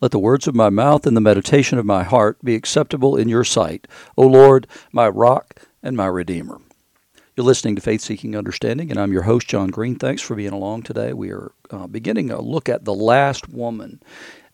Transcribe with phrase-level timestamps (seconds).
[0.00, 3.28] Let the words of my mouth and the meditation of my heart be acceptable in
[3.28, 6.60] your sight, O Lord, my rock and my redeemer.
[7.36, 9.96] You're listening to Faith Seeking Understanding, and I'm your host, John Green.
[9.96, 11.12] Thanks for being along today.
[11.12, 14.00] We are uh, beginning a look at the last woman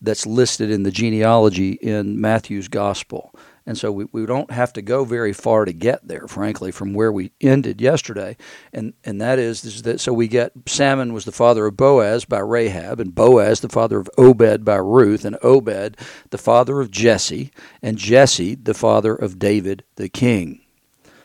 [0.00, 3.35] that's listed in the genealogy in Matthew's Gospel.
[3.71, 6.92] And so we, we don't have to go very far to get there, frankly, from
[6.92, 8.37] where we ended yesterday.
[8.72, 12.24] And and that is, is that so we get Salmon was the father of Boaz
[12.24, 15.96] by Rahab, and Boaz the father of Obed by Ruth, and Obed
[16.30, 20.62] the father of Jesse, and Jesse the father of David the king.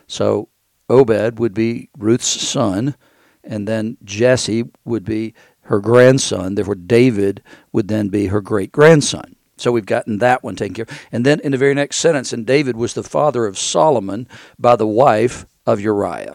[0.06, 0.48] So
[0.88, 2.94] Obed would be Ruth's son,
[3.42, 6.54] and then Jesse would be her grandson.
[6.54, 7.42] Therefore, David
[7.72, 9.35] would then be her great grandson.
[9.56, 11.00] So we've gotten that one taken care of.
[11.10, 14.76] And then in the very next sentence, and David was the father of Solomon by
[14.76, 16.34] the wife of Uriah.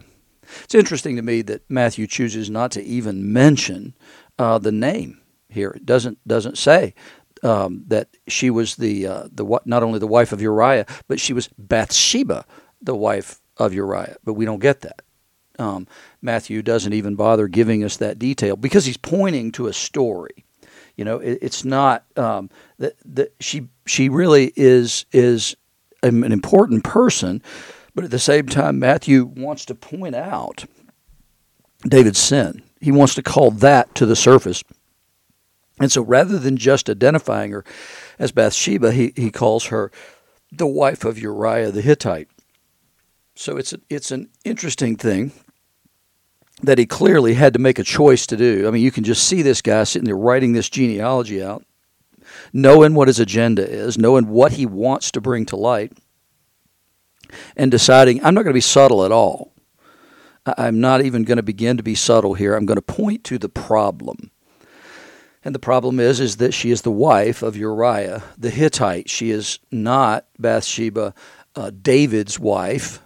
[0.63, 3.95] It's interesting to me that Matthew chooses not to even mention
[4.37, 5.71] uh, the name here.
[5.71, 6.93] It doesn't doesn't say
[7.43, 11.33] um, that she was the uh, the not only the wife of Uriah, but she
[11.33, 12.45] was Bathsheba,
[12.81, 14.17] the wife of Uriah.
[14.23, 15.01] But we don't get that.
[15.59, 15.87] Um,
[16.21, 20.45] Matthew doesn't even bother giving us that detail because he's pointing to a story.
[21.01, 25.55] You know, it, it's not um, that that she she really is is
[26.03, 27.41] an important person,
[27.95, 30.65] but at the same time, Matthew wants to point out
[31.83, 32.61] David's sin.
[32.81, 34.63] He wants to call that to the surface.
[35.79, 37.65] And so rather than just identifying her
[38.19, 39.91] as Bathsheba, he, he calls her
[40.51, 42.27] the wife of Uriah the Hittite.
[43.33, 45.31] So it's a, it's an interesting thing
[46.63, 48.67] that he clearly had to make a choice to do.
[48.67, 51.65] I mean, you can just see this guy sitting there writing this genealogy out,
[52.53, 55.93] knowing what his agenda is, knowing what he wants to bring to light,
[57.55, 59.53] and deciding, I'm not going to be subtle at all.
[60.45, 62.55] I'm not even going to begin to be subtle here.
[62.55, 64.31] I'm going to point to the problem.
[65.43, 69.09] And the problem is, is that she is the wife of Uriah the Hittite.
[69.09, 71.13] She is not Bathsheba,
[71.55, 73.01] uh, David's wife,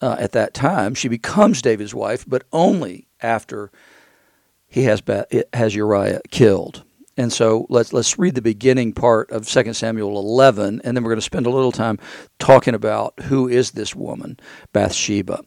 [0.00, 0.94] uh, at that time.
[0.94, 3.70] She becomes David's wife, but only after
[4.68, 5.02] he has
[5.52, 6.84] has Uriah killed.
[7.16, 11.10] And so let's let's read the beginning part of 2 Samuel 11, and then we're
[11.10, 11.98] going to spend a little time
[12.38, 14.38] talking about who is this woman,
[14.72, 15.42] Bathsheba.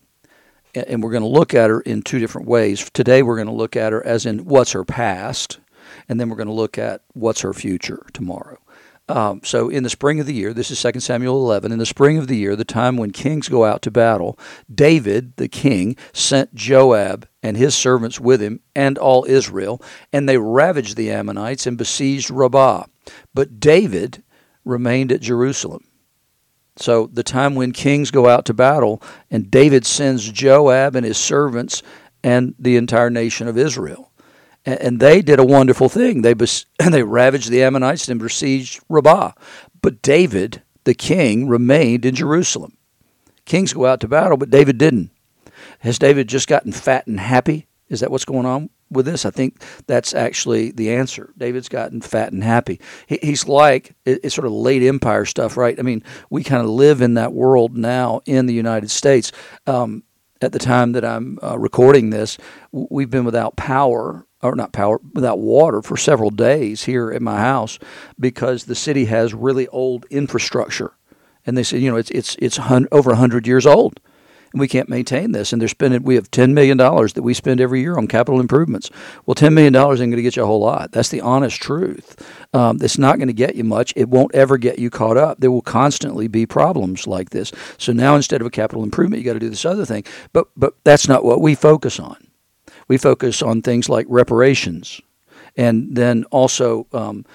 [0.74, 2.90] And we're going to look at her in two different ways.
[2.94, 5.60] Today we're going to look at her as in what's her past,
[6.08, 8.60] and then we're going to look at what's her future tomorrow.
[9.10, 11.86] Um, so in the spring of the year, this is 2 Samuel 11, in the
[11.86, 14.38] spring of the year, the time when kings go out to battle,
[14.74, 19.82] David, the king, sent Joab and his servants with him and all Israel,
[20.14, 22.84] and they ravaged the Ammonites and besieged Rabbah.
[23.34, 24.24] But David
[24.64, 25.86] remained at Jerusalem.
[26.76, 31.18] So the time when kings go out to battle, and David sends Joab and his
[31.18, 31.82] servants
[32.24, 34.09] and the entire nation of Israel
[34.66, 36.22] and they did a wonderful thing.
[36.22, 39.34] They bes- they ravaged the Ammonites and besieged Rabbah.
[39.82, 42.78] But David, the king, remained in Jerusalem.
[43.46, 45.12] Kings go out to battle, but David didn't.
[45.80, 47.68] Has David just gotten fat and happy?
[47.90, 49.26] Is that what's going on with this?
[49.26, 51.34] I think that's actually the answer.
[51.38, 52.80] David's gotten fat and happy.
[53.08, 55.80] he's like it's sort of late empire stuff, right?
[55.80, 59.32] I mean, we kind of live in that world now in the United States.
[59.66, 60.04] Um,
[60.42, 62.38] at the time that I'm uh, recording this,
[62.72, 67.40] we've been without power or not power, without water for several days here at my
[67.40, 67.78] house
[68.20, 70.94] because the city has really old infrastructure.
[71.46, 74.00] And they said, you know, it's it's it's hun- over hundred years old,
[74.52, 75.52] and we can't maintain this.
[75.52, 76.04] And they're spending.
[76.04, 78.90] We have ten million dollars that we spend every year on capital improvements.
[79.26, 80.92] Well, ten million dollars ain't going to get you a whole lot.
[80.92, 82.22] That's the honest truth.
[82.54, 83.94] Um, it's not going to get you much.
[83.96, 85.40] It won't ever get you caught up.
[85.40, 87.52] There will constantly be problems like this.
[87.78, 90.04] So now instead of a capital improvement, you got to do this other thing.
[90.34, 92.30] But but that's not what we focus on
[92.90, 95.00] we focus on things like reparations
[95.56, 97.26] and then also um,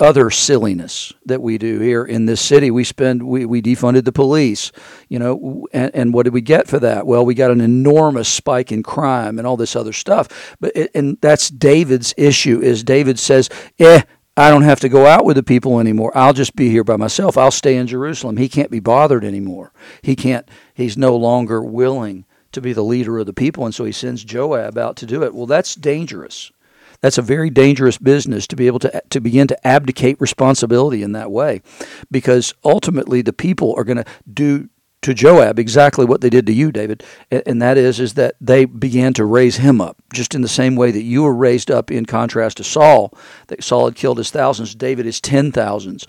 [0.00, 2.70] other silliness that we do here in this city.
[2.70, 4.72] We spend we, we defunded the police,
[5.08, 7.06] you know, and, and what did we get for that?
[7.06, 10.56] Well, we got an enormous spike in crime and all this other stuff.
[10.60, 12.60] But it, and that's David's issue.
[12.60, 14.02] Is David says, "Eh,
[14.36, 16.16] I don't have to go out with the people anymore.
[16.16, 17.38] I'll just be here by myself.
[17.38, 19.72] I'll stay in Jerusalem." He can't be bothered anymore.
[20.02, 20.48] He can't.
[20.74, 24.24] He's no longer willing to be the leader of the people, and so he sends
[24.24, 25.34] Joab out to do it.
[25.34, 26.50] Well, that's dangerous.
[27.00, 31.12] That's a very dangerous business to be able to to begin to abdicate responsibility in
[31.12, 31.62] that way,
[32.10, 34.68] because ultimately the people are going to do
[35.00, 38.64] to Joab exactly what they did to you, David, and that is is that they
[38.64, 41.92] began to raise him up, just in the same way that you were raised up.
[41.92, 43.14] In contrast to Saul,
[43.46, 46.04] that Saul had killed his thousands, David is ten thousands,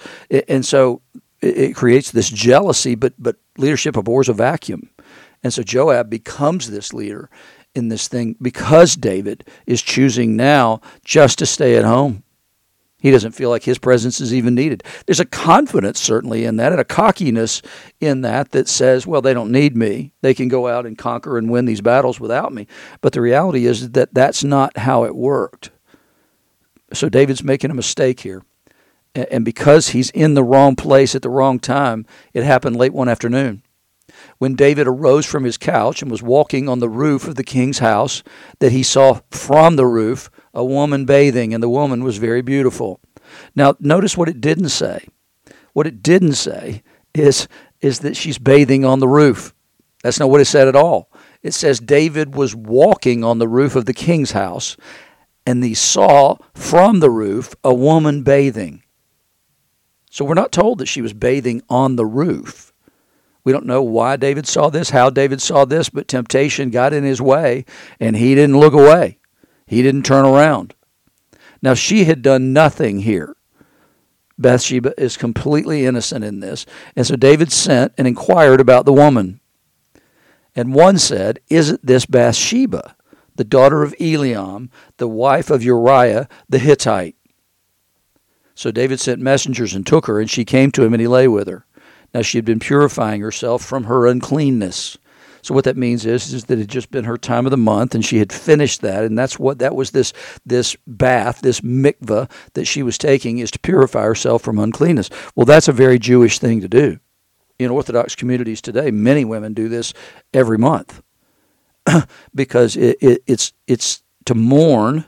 [0.47, 1.03] and so
[1.39, 2.95] it creates this jealousy.
[2.95, 4.89] But but leadership abhors a vacuum,
[5.43, 7.29] and so Joab becomes this leader
[7.75, 12.23] in this thing because David is choosing now just to stay at home.
[13.01, 14.83] He doesn't feel like his presence is even needed.
[15.05, 17.61] There's a confidence, certainly, in that, and a cockiness
[18.01, 20.11] in that that says, well, they don't need me.
[20.21, 22.67] They can go out and conquer and win these battles without me.
[22.99, 25.69] But the reality is that that's not how it worked.
[26.91, 28.43] So David's making a mistake here.
[29.15, 33.07] And because he's in the wrong place at the wrong time, it happened late one
[33.07, 33.63] afternoon.
[34.39, 37.79] When David arose from his couch and was walking on the roof of the king's
[37.79, 38.23] house,
[38.59, 43.01] that he saw from the roof a woman bathing, and the woman was very beautiful.
[43.53, 45.07] Now, notice what it didn't say.
[45.73, 46.83] What it didn't say
[47.13, 47.49] is,
[47.81, 49.53] is that she's bathing on the roof.
[50.03, 51.11] That's not what it said at all.
[51.43, 54.77] It says David was walking on the roof of the king's house,
[55.45, 58.83] and he saw from the roof a woman bathing.
[60.09, 62.68] So we're not told that she was bathing on the roof.
[63.43, 67.03] We don't know why David saw this, how David saw this, but temptation got in
[67.03, 67.65] his way,
[67.99, 69.17] and he didn't look away.
[69.65, 70.73] He didn't turn around.
[71.61, 73.35] Now, she had done nothing here.
[74.37, 76.65] Bathsheba is completely innocent in this.
[76.95, 79.41] And so David sent and inquired about the woman.
[80.55, 82.95] And one said, Isn't this Bathsheba,
[83.35, 87.15] the daughter of Eliam, the wife of Uriah the Hittite?
[88.55, 91.27] So David sent messengers and took her, and she came to him, and he lay
[91.27, 91.65] with her.
[92.13, 94.97] Now she had been purifying herself from her uncleanness.
[95.41, 97.57] So what that means is, is that it had just been her time of the
[97.57, 99.91] month, and she had finished that, and that's what that was.
[99.91, 100.13] This
[100.45, 105.09] this bath, this mikvah that she was taking, is to purify herself from uncleanness.
[105.35, 106.99] Well, that's a very Jewish thing to do.
[107.57, 109.93] In Orthodox communities today, many women do this
[110.33, 111.01] every month
[112.35, 115.05] because it, it, it's it's to mourn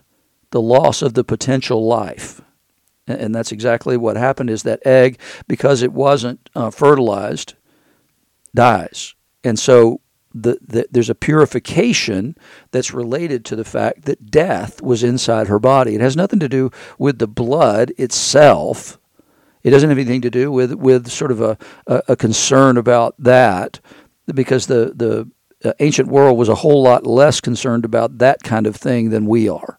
[0.52, 2.42] the loss of the potential life
[3.20, 7.56] and that's exactly what happened is that egg because it wasn't uh, fertilized
[8.54, 10.02] dies and so
[10.34, 12.36] the, the, there's a purification
[12.72, 15.96] that's related to the fact that death was inside her body.
[15.96, 18.98] It has nothing to do with the blood itself.
[19.64, 21.58] It doesn't have anything to do with, with sort of a,
[21.88, 23.80] a, a concern about that,
[24.34, 25.30] because the, the
[25.68, 29.26] uh, ancient world was a whole lot less concerned about that kind of thing than
[29.26, 29.78] we are.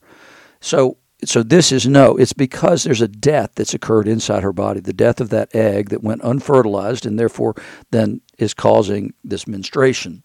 [0.60, 4.80] So so this is no, it's because there's a death that's occurred inside her body,
[4.80, 7.54] the death of that egg that went unfertilized and therefore
[7.90, 10.22] then is causing this menstruation.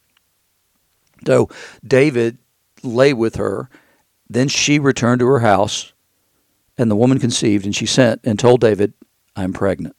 [1.25, 1.49] So
[1.85, 2.37] David
[2.83, 3.69] lay with her.
[4.29, 5.93] Then she returned to her house,
[6.77, 8.93] and the woman conceived, and she sent and told David,
[9.35, 9.95] I'm pregnant.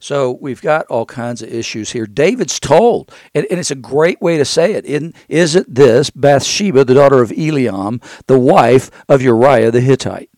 [0.00, 2.06] So we've got all kinds of issues here.
[2.06, 5.02] David's told, and, and it's a great way to say it Is it.
[5.02, 10.30] In, isn't this Bathsheba, the daughter of Eliam, the wife of Uriah the Hittite?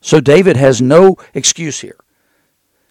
[0.00, 1.98] So David has no excuse here.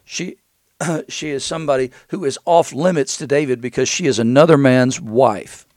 [0.06, 0.38] She,
[1.10, 5.68] she is somebody who is off limits to David because she is another man's wife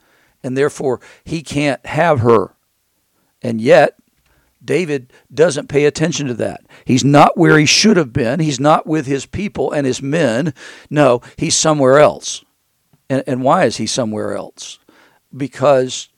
[0.42, 2.54] and therefore he can't have her.
[3.42, 3.96] And yet,
[4.64, 6.62] David doesn't pay attention to that.
[6.84, 8.40] He's not where he should have been.
[8.40, 10.52] He's not with his people and his men.
[10.90, 12.44] No, he's somewhere else.
[13.08, 14.78] And, and why is he somewhere else?
[15.34, 16.08] Because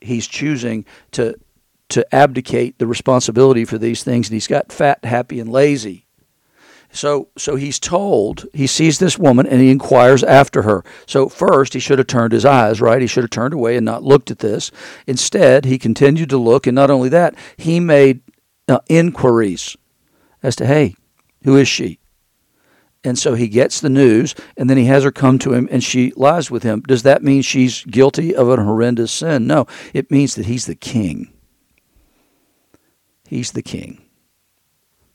[0.00, 1.34] he's choosing to
[1.90, 6.06] to abdicate the responsibility for these things, and he's got fat, happy, and lazy.
[6.92, 10.84] So, so he's told, he sees this woman and he inquires after her.
[11.06, 13.00] So, first, he should have turned his eyes, right?
[13.00, 14.72] He should have turned away and not looked at this.
[15.06, 18.22] Instead, he continued to look, and not only that, he made
[18.68, 19.76] uh, inquiries
[20.42, 20.96] as to, hey,
[21.44, 22.00] who is she?
[23.02, 25.82] And so he gets the news, and then he has her come to him, and
[25.82, 26.82] she lies with him.
[26.82, 29.46] Does that mean she's guilty of an horrendous sin?
[29.46, 31.32] No, it means that he's the king.
[33.26, 34.04] He's the king.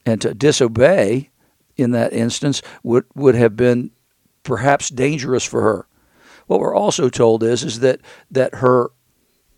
[0.05, 1.29] And to disobey
[1.77, 3.91] in that instance would, would have been
[4.44, 5.88] perhaps dangerous for her.
[6.48, 8.00] What we're also told is, is that,
[8.32, 8.91] that her,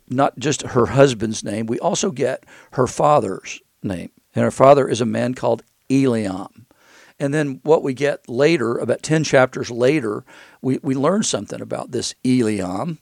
[0.09, 4.12] not just her husband's name, we also get her father's name.
[4.33, 6.65] And her father is a man called Eliam.
[7.19, 10.24] And then what we get later, about 10 chapters later,
[10.62, 13.00] we, we learn something about this Eliam.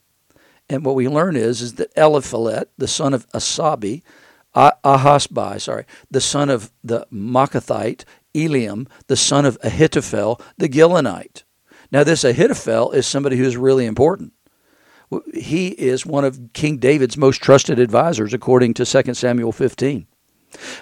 [0.69, 4.01] And what we learn is, is that Eliphalet, the son of Asabi,
[4.55, 8.05] Ahasbai, sorry, the son of the Maachathite,
[8.35, 11.43] Eliam, the son of Ahithophel, the Gilonite.
[11.91, 14.33] Now, this Ahithophel is somebody who is really important.
[15.33, 20.07] He is one of King David's most trusted advisors, according to 2 Samuel 15.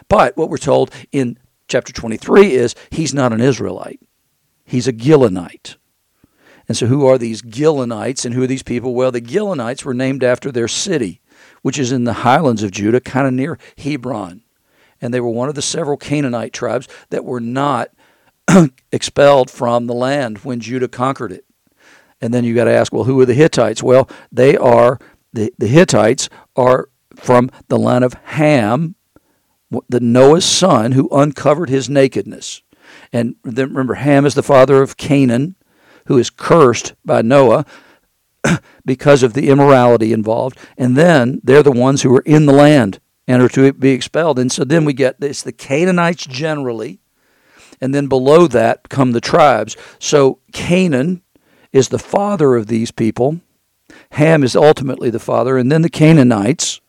[0.07, 4.01] But what we're told in chapter 23 is he's not an Israelite,
[4.65, 5.75] he's a Gilonite.
[6.67, 8.95] And so, who are these Gilonites and who are these people?
[8.95, 11.21] Well, the Gilonites were named after their city,
[11.61, 14.43] which is in the highlands of Judah, kind of near Hebron
[15.03, 17.89] and they were one of the several Canaanite tribes that were not
[18.93, 21.43] expelled from the land when Judah conquered it.
[22.21, 23.83] And then you got to ask, well, who are the Hittites?
[23.83, 24.99] Well, they are
[25.33, 28.95] the, the Hittites are from the line of Ham,
[29.89, 32.61] the Noah's son who uncovered his nakedness.
[33.11, 35.57] And then remember, Ham is the father of Canaan,
[36.05, 37.65] who is cursed by Noah
[38.85, 40.57] because of the immorality involved.
[40.77, 44.39] And then they're the ones who are in the land and are to be expelled.
[44.39, 46.99] And so then we get this the Canaanites generally,
[47.81, 49.77] and then below that come the tribes.
[49.99, 51.21] So Canaan
[51.71, 53.41] is the father of these people.
[54.11, 56.81] Ham is ultimately the father, and then the Canaanites.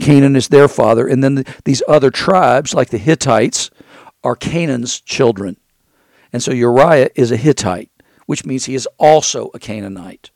[0.00, 3.70] Canaan is their father, and then the, these other tribes, like the Hittites,
[4.24, 5.56] are Canaan's children.
[6.32, 7.90] And so Uriah is a Hittite,
[8.26, 10.30] which means he is also a Canaanite.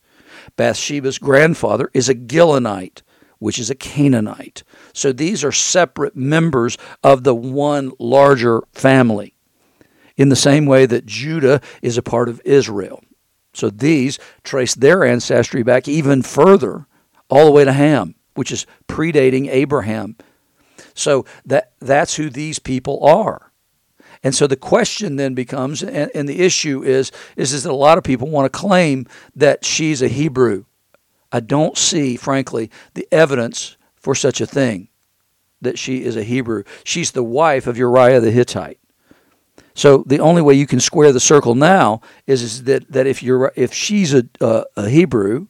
[0.56, 3.02] Bathsheba's grandfather is a Gilonite,
[3.44, 4.62] which is a Canaanite.
[4.94, 9.34] So these are separate members of the one larger family,
[10.16, 13.04] in the same way that Judah is a part of Israel.
[13.52, 16.86] So these trace their ancestry back even further,
[17.28, 20.16] all the way to Ham, which is predating Abraham.
[20.94, 23.52] So that that's who these people are.
[24.22, 27.74] And so the question then becomes, and, and the issue is, is, is that a
[27.74, 30.64] lot of people want to claim that she's a Hebrew.
[31.34, 34.86] I don't see, frankly, the evidence for such a thing,
[35.60, 36.62] that she is a Hebrew.
[36.84, 38.78] She's the wife of Uriah the Hittite.
[39.74, 43.20] So the only way you can square the circle now is, is that, that if
[43.20, 45.48] you're if she's a, a, a Hebrew,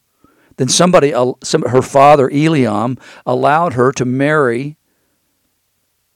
[0.57, 1.13] then somebody
[1.43, 4.79] some, her father Eliam allowed her to marry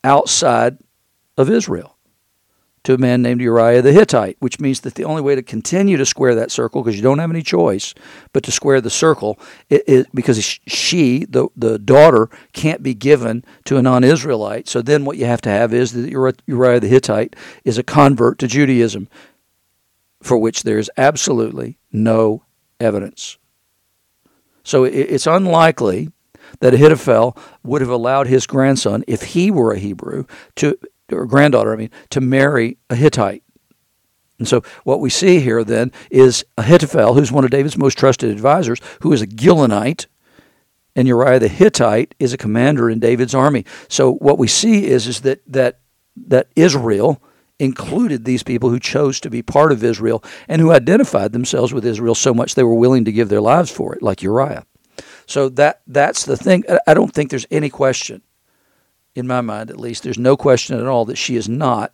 [0.03, 0.79] outside
[1.37, 1.98] of Israel
[2.89, 5.99] to a man named Uriah the Hittite, which means that the only way to continue
[5.99, 7.93] to square that circle, because you don't have any choice
[8.33, 13.45] but to square the circle, it, it, because she, the, the daughter, can't be given
[13.67, 14.71] to a non Israelite.
[14.71, 16.11] So then what you have to have is that
[16.47, 19.11] Uriah the Hittite is a convert to Judaism,
[20.23, 22.45] for which there is absolutely no
[22.81, 23.37] evidence.
[24.65, 26.11] So it, it's unlikely
[26.61, 30.25] that Ahithophel would have allowed his grandson, if he were a Hebrew,
[30.57, 30.79] to
[31.13, 33.43] or granddaughter, I mean, to marry a Hittite.
[34.39, 38.31] And so what we see here then is Ahithophel, who's one of David's most trusted
[38.31, 40.07] advisors, who is a Gilonite,
[40.95, 43.65] and Uriah the Hittite is a commander in David's army.
[43.89, 45.81] So what we see is, is that, that,
[46.17, 47.23] that Israel
[47.59, 51.85] included these people who chose to be part of Israel and who identified themselves with
[51.85, 54.65] Israel so much they were willing to give their lives for it, like Uriah.
[55.27, 56.65] So that that's the thing.
[56.87, 58.23] I don't think there's any question
[59.19, 61.93] in my mind at least, there's no question at all that she is not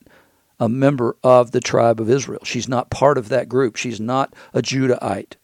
[0.61, 2.45] a member of the tribe of Israel.
[2.45, 3.77] She's not part of that group.
[3.77, 5.35] She's not a Judahite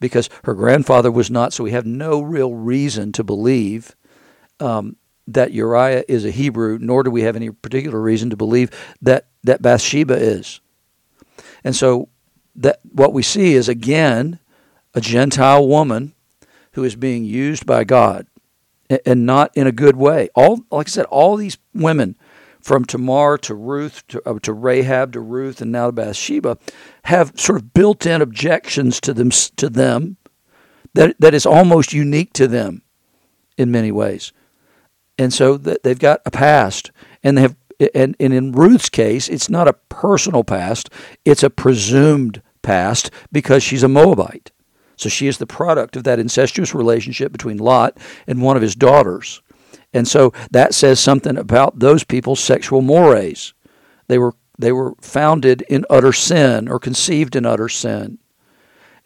[0.00, 3.94] because her grandfather was not, so we have no real reason to believe
[4.60, 4.96] um,
[5.26, 8.70] that Uriah is a Hebrew, nor do we have any particular reason to believe
[9.00, 10.60] that, that Bathsheba is.
[11.64, 12.08] And so
[12.56, 14.38] that what we see is again
[14.94, 16.14] a Gentile woman
[16.72, 18.26] who is being used by God
[19.04, 20.28] and not in a good way.
[20.34, 22.16] All like I said, all these women
[22.60, 26.58] from Tamar to Ruth to, uh, to Rahab to Ruth and now to Bathsheba
[27.04, 30.16] have sort of built-in objections to them to them
[30.94, 32.82] that that is almost unique to them
[33.56, 34.32] in many ways.
[35.18, 36.90] And so they've got a past
[37.22, 37.56] and they have
[37.94, 40.90] and, and in Ruth's case, it's not a personal past,
[41.24, 44.50] it's a presumed past because she's a Moabite.
[44.96, 48.74] So she is the product of that incestuous relationship between Lot and one of his
[48.74, 49.42] daughters.
[49.92, 53.54] And so that says something about those people's sexual mores.
[54.08, 58.18] They were they were founded in utter sin or conceived in utter sin.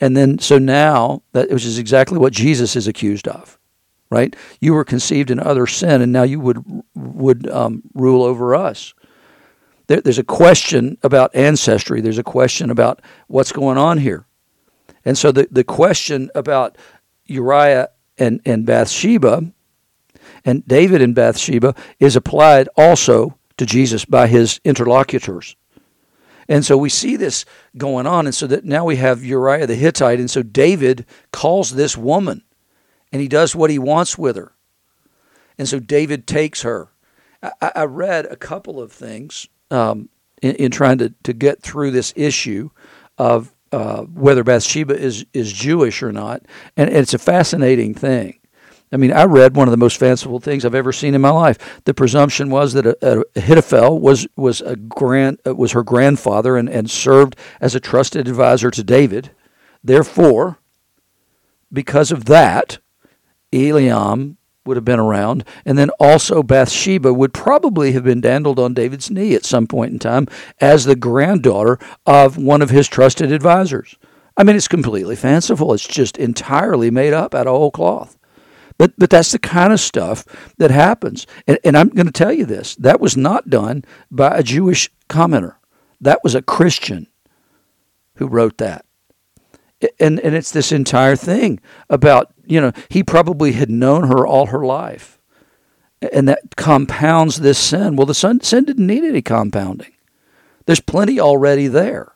[0.00, 3.58] And then so now that which is exactly what Jesus is accused of.
[4.10, 4.34] Right?
[4.60, 8.94] You were conceived in utter sin and now you would would um, rule over us.
[9.86, 12.00] There, there's a question about ancestry.
[12.00, 14.26] There's a question about what's going on here.
[15.04, 16.76] And so the, the question about
[17.26, 17.88] Uriah
[18.18, 19.52] and, and Bathsheba
[20.44, 25.56] and David and Bathsheba is applied also to Jesus by his interlocutors.
[26.48, 27.44] And so we see this
[27.76, 28.26] going on.
[28.26, 30.18] And so that now we have Uriah the Hittite.
[30.18, 32.42] And so David calls this woman
[33.12, 34.52] and he does what he wants with her.
[35.58, 36.88] And so David takes her.
[37.42, 40.08] I, I read a couple of things um,
[40.42, 42.70] in, in, trying to, to get through this issue
[43.18, 46.42] of uh, whether Bathsheba is, is Jewish or not.
[46.76, 48.40] And, and it's a fascinating thing.
[48.92, 51.30] I mean, I read one of the most fanciful things I've ever seen in my
[51.30, 51.82] life.
[51.84, 52.86] The presumption was that
[53.36, 58.26] Ahithophel was was a grand uh, was her grandfather and, and served as a trusted
[58.26, 59.30] advisor to David.
[59.84, 60.58] Therefore,
[61.72, 62.78] because of that,
[63.52, 64.36] Eliam
[64.66, 65.44] would have been around.
[65.64, 69.92] And then also Bathsheba would probably have been dandled on David's knee at some point
[69.92, 70.26] in time
[70.60, 73.96] as the granddaughter of one of his trusted advisors.
[74.36, 75.74] I mean, it's completely fanciful.
[75.74, 78.16] It's just entirely made up out of whole cloth.
[78.78, 80.24] But, but that's the kind of stuff
[80.56, 81.26] that happens.
[81.46, 84.90] And, and I'm going to tell you this that was not done by a Jewish
[85.08, 85.56] commenter,
[86.00, 87.06] that was a Christian
[88.14, 88.84] who wrote that.
[89.98, 94.46] And, and it's this entire thing about, you know, he probably had known her all
[94.46, 95.18] her life.
[96.12, 97.94] And that compounds this sin.
[97.94, 99.92] Well, the sin, sin didn't need any compounding.
[100.66, 102.12] There's plenty already there.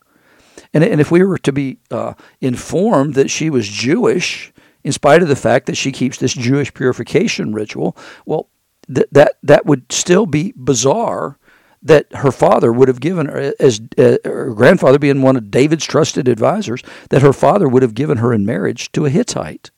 [0.72, 5.22] And, and if we were to be uh, informed that she was Jewish, in spite
[5.22, 8.48] of the fact that she keeps this Jewish purification ritual, well,
[8.92, 11.38] th- that that would still be bizarre.
[11.82, 15.84] That her father would have given her, as uh, her grandfather being one of David's
[15.84, 19.70] trusted advisors, that her father would have given her in marriage to a Hittite.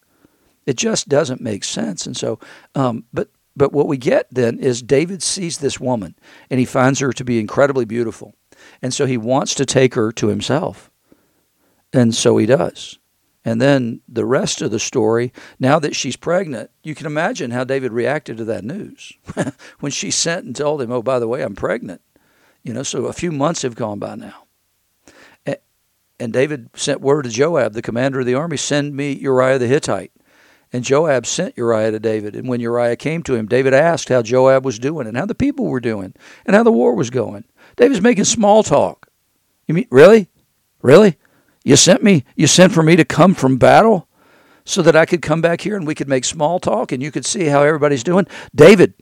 [0.66, 2.06] It just doesn't make sense.
[2.06, 2.38] And so,
[2.74, 6.14] um, but but what we get then is David sees this woman
[6.50, 8.34] and he finds her to be incredibly beautiful.
[8.82, 10.90] And so he wants to take her to himself.
[11.92, 12.98] And so he does.
[13.46, 17.64] And then the rest of the story, now that she's pregnant, you can imagine how
[17.64, 19.12] David reacted to that news
[19.80, 22.02] when she sent and told him, "Oh, by the way, I'm pregnant."
[22.64, 24.46] You know, so a few months have gone by now.
[26.18, 29.66] And David sent word to Joab, the commander of the army, "Send me Uriah the
[29.66, 30.12] Hittite."
[30.72, 32.34] And Joab sent Uriah to David.
[32.34, 35.34] And when Uriah came to him, David asked how Joab was doing and how the
[35.34, 37.44] people were doing and how the war was going.
[37.76, 39.08] David's making small talk.
[39.66, 40.28] You mean really?
[40.82, 41.16] Really?
[41.64, 44.08] You sent me, you sent for me to come from battle
[44.64, 47.10] so that I could come back here and we could make small talk and you
[47.10, 48.26] could see how everybody's doing.
[48.54, 48.94] David,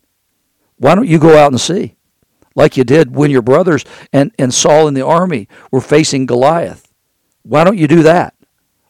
[0.76, 1.96] why don't you go out and see?
[2.54, 6.92] Like you did when your brothers and, and Saul in the army were facing Goliath.
[7.42, 8.33] Why don't you do that?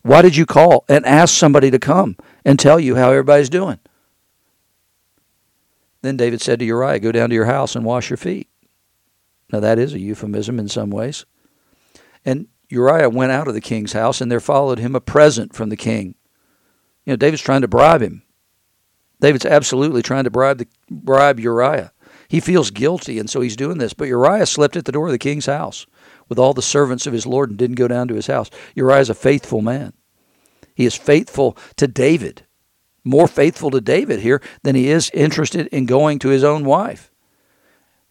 [0.04, 3.78] Why did you call and ask somebody to come and tell you how everybody's doing?
[6.02, 8.48] Then David said to Uriah, Go down to your house and wash your feet.
[9.50, 11.24] Now, that is a euphemism in some ways.
[12.22, 15.70] And Uriah went out of the king's house, and there followed him a present from
[15.70, 16.16] the king.
[17.06, 18.24] You know, David's trying to bribe him.
[19.20, 21.92] David's absolutely trying to bribe the, bribe Uriah.
[22.28, 23.94] He feels guilty, and so he's doing this.
[23.94, 25.86] But Uriah slept at the door of the king's house
[26.28, 28.50] with all the servants of his lord and didn't go down to his house.
[28.74, 29.92] Uriah is a faithful man.
[30.74, 32.46] He is faithful to David,
[33.04, 37.10] more faithful to David here than he is interested in going to his own wife.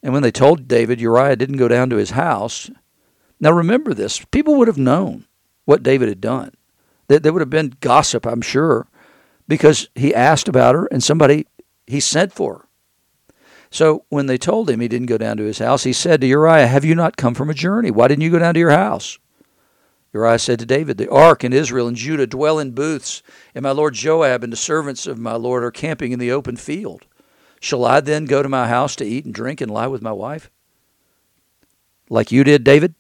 [0.02, 2.70] And when they told David Uriah didn't go down to his house,
[3.40, 5.26] now remember this people would have known
[5.66, 6.52] what David had done.
[7.08, 8.88] There would have been gossip, I'm sure,
[9.48, 11.48] because he asked about her and somebody
[11.86, 12.68] he sent for her.
[13.74, 16.28] So when they told him he didn't go down to his house, he said to
[16.28, 17.90] Uriah, Have you not come from a journey?
[17.90, 19.18] Why didn't you go down to your house?
[20.14, 23.24] Uriah said to David, The ark and Israel and Judah dwell in booths,
[23.56, 26.56] and my lord Joab and the servants of my lord are camping in the open
[26.56, 27.08] field.
[27.60, 30.12] Shall I then go to my house to eat and drink and lie with my
[30.12, 30.52] wife?
[32.12, 32.94] Like you did, David?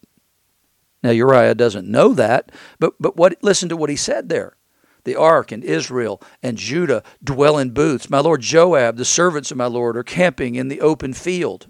[1.03, 4.55] Now Uriah doesn't know that, but but what listen to what he said there.
[5.03, 8.09] The ark and Israel and Judah dwell in booths.
[8.09, 11.69] My lord Joab, the servants of my lord, are camping in the open field.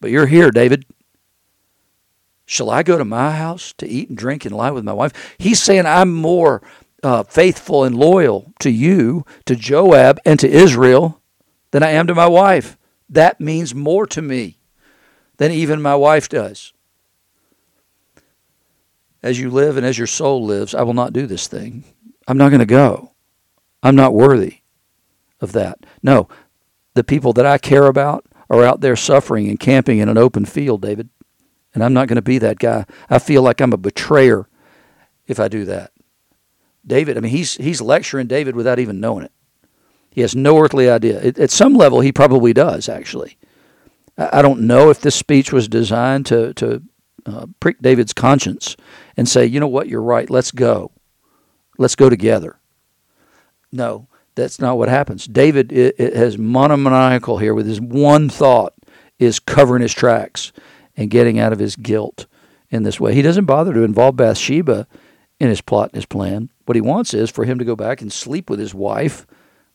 [0.00, 0.84] But you're here, David.
[2.46, 5.34] Shall I go to my house to eat and drink and lie with my wife?
[5.38, 6.62] He's saying I'm more
[7.02, 11.20] uh, faithful and loyal to you, to Joab, and to Israel
[11.70, 12.76] than I am to my wife.
[13.08, 14.58] That means more to me
[15.38, 16.74] than even my wife does
[19.24, 21.82] as you live and as your soul lives, I will not do this thing.
[22.26, 23.12] I'm not going to go.
[23.82, 24.58] I'm not worthy
[25.40, 25.78] of that.
[26.02, 26.28] No,
[26.94, 30.44] the people that I care about are out there suffering and camping in an open
[30.44, 31.08] field, David.
[31.74, 32.86] And I'm not going to be that guy.
[33.10, 34.48] I feel like I'm a betrayer
[35.26, 35.92] if I do that.
[36.86, 39.32] David, I mean, he's, he's lecturing David without even knowing it.
[40.10, 41.20] He has no earthly idea.
[41.20, 43.36] It, at some level, he probably does, actually.
[44.16, 46.82] I, I don't know if this speech was designed to, to
[47.26, 48.76] uh, prick David's conscience
[49.16, 50.92] and say, you know what, you're right, let's go.
[51.78, 52.58] Let's go together.
[53.72, 55.26] No, that's not what happens.
[55.26, 58.74] David it, it has monomaniacal here with his one thought
[59.18, 60.52] is covering his tracks
[60.96, 62.26] and getting out of his guilt
[62.70, 63.14] in this way.
[63.14, 64.86] He doesn't bother to involve Bathsheba
[65.40, 66.50] in his plot and his plan.
[66.66, 69.26] What he wants is for him to go back and sleep with his wife.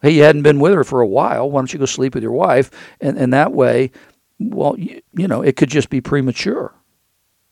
[0.01, 1.51] You hadn't been with her for a while.
[1.51, 2.71] Why don't you go sleep with your wife?
[3.01, 3.91] And, and that way,
[4.39, 6.73] well, you, you know, it could just be premature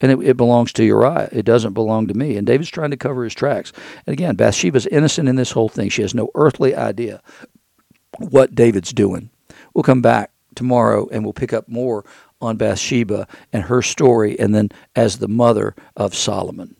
[0.01, 1.29] and it, it, belongs to Uriah.
[1.31, 2.37] It doesn't belong to me.
[2.37, 3.73] And David's trying to cover his tracks.
[4.05, 5.89] And again, Bathsheba's innocent in this whole thing.
[5.89, 7.21] She has no earthly idea
[8.19, 9.29] what David's doing.
[9.73, 12.05] We'll come back tomorrow and we'll pick up more
[12.41, 16.76] on Bathsheba and her story, and then as the mother of Solomon.